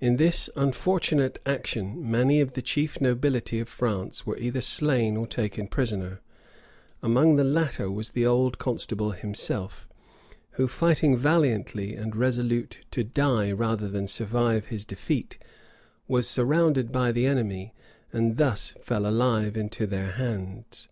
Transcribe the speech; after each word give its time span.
In 0.00 0.16
this 0.16 0.50
unfortunate 0.56 1.38
action 1.46 2.10
many 2.10 2.40
of 2.40 2.54
the 2.54 2.62
chief 2.62 3.00
nobility 3.00 3.60
of 3.60 3.68
France 3.68 4.26
were 4.26 4.36
either 4.36 4.60
slain 4.60 5.16
or 5.16 5.24
taken 5.24 5.68
prisoners: 5.68 6.18
among 7.00 7.36
the 7.36 7.44
latter 7.44 7.88
was 7.88 8.10
the 8.10 8.26
old 8.26 8.58
constable 8.58 9.12
himself, 9.12 9.88
who, 10.58 10.66
fighting 10.66 11.16
valiantly, 11.16 11.94
and 11.94 12.16
resolute 12.16 12.80
to 12.90 13.04
die 13.04 13.52
rather 13.52 13.86
than 13.86 14.08
survive 14.08 14.66
his 14.66 14.84
defeat, 14.84 15.38
was 16.08 16.26
surrounded 16.28 16.90
by 16.90 17.12
the 17.12 17.26
enemy, 17.26 17.72
and 18.12 18.38
thus 18.38 18.74
fell 18.80 19.06
alive 19.06 19.56
into 19.56 19.86
their 19.86 20.10
hands. 20.10 20.88